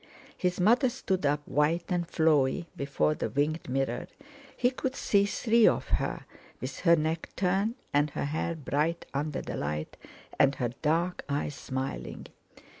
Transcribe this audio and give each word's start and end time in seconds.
His 0.35 0.59
mother 0.59 0.89
stood 0.89 1.27
up 1.27 1.47
white 1.47 1.83
and 1.91 2.07
flowey 2.07 2.65
before 2.75 3.13
the 3.13 3.29
winged 3.29 3.69
mirror: 3.69 4.07
he 4.57 4.71
could 4.71 4.95
see 4.95 5.25
three 5.27 5.67
of 5.67 5.89
her, 5.89 6.25
with 6.59 6.79
her 6.79 6.95
neck 6.95 7.29
turned 7.35 7.75
and 7.93 8.09
her 8.09 8.25
hair 8.25 8.55
bright 8.55 9.05
under 9.13 9.43
the 9.43 9.55
light, 9.55 9.97
and 10.39 10.55
her 10.55 10.69
dark 10.81 11.23
eyes 11.29 11.53
smiling. 11.53 12.25